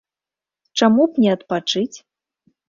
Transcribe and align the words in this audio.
Чаму 0.81 1.03
б 1.11 1.27
не 1.27 1.31
адпачыць? 1.35 1.97